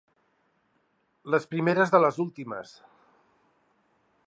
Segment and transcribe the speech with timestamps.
[1.35, 2.73] Les primeres de les últimes.